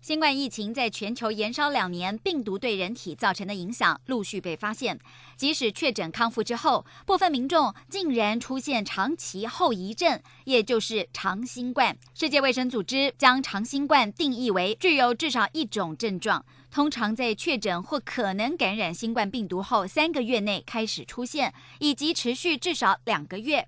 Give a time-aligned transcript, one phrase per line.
[0.00, 4.98] 新冠疫情在全球延烧两年，病毒对人体造成的影响陆续被发现。
[5.36, 11.98] 即使确诊康复之后，部分民众竟然出现长期后遗症，也就是长新冠。
[12.14, 23.66] 世界卫生组织将长新冠定义为具有至少一种症状，通常在确诊或可能感染新冠病毒后三个月内开始出现，以及持续至少两个月。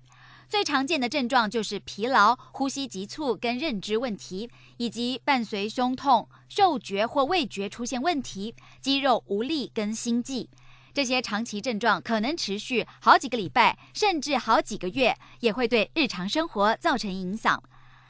[0.51, 10.49] 最常见的症状就是疲劳、呼吸急促跟认知问题，以及伴随胸痛、嗅觉或味觉出现问题、肌肉无力跟心悸。
[10.93, 17.63] 这些长期症状可能持续好几个礼拜，甚至好几个月，也会对日常生活造成影响。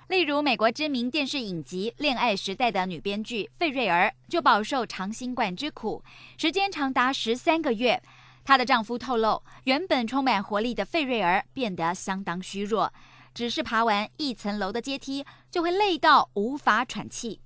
[0.08, 6.04] 例如，美国知名电视影集《恋爱时代》的女编剧费瑞儿就饱受长新冠之苦，
[6.40, 8.02] 时间长达十三个月。
[8.44, 12.92] 她的丈夫透露，原本充满活力的费瑞儿变得相当虚弱，
[13.34, 17.40] 只是爬完一层楼的阶梯就会累到无法喘气。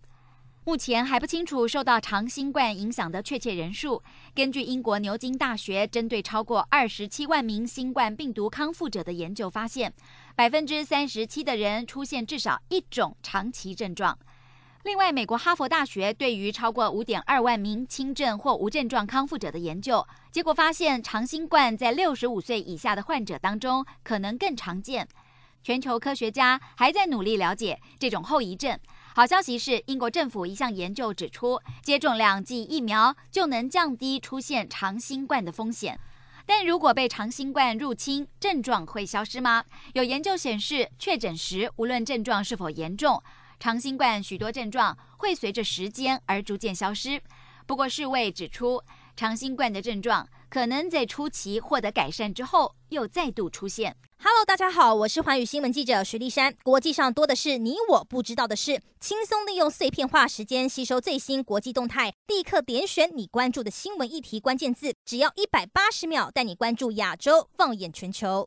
[0.64, 4.02] 目前还不清楚受到长新冠影响的确切人数。
[4.34, 9.94] 根据英国牛津大学针对超过二十七万名新冠病毒康复者的研究发现，
[10.36, 14.18] 百分之三十七的人出现至少一种长期症状。
[14.86, 25.08] 另外，美国哈佛大学对于超过五点二万名轻症或无症状康复者的研究结果发现，长新冠在六十五岁以下的患者当中可能更常见。
[25.64, 28.78] 全球科学家还在努力了解这种后遗症。
[29.16, 36.00] 好消息是，英国政府一项研究指出，接种两剂疫苗就能降低出现长新冠的风险。
[36.46, 39.64] 但如果被长新冠入侵，症状会消失吗？
[39.94, 43.24] 有研究显示，确诊时无论症状是否严重。
[43.60, 47.22] 长新冠许多症状会随着时间而逐渐消失，
[47.66, 48.82] 不过世卫指出，
[49.16, 53.96] 长新冠的症状可能在初期获得改善之后又再度出现。
[54.18, 56.56] Hello，大家好，我是寰宇新闻记者徐丽珊。
[56.64, 68.44] 国际上多的是你我不知道的事，轻松利用碎片化时间吸收最新国际动态，立刻点选你关注的新闻议题关键字，只要一百八十秒带你关注亚洲，放眼全球。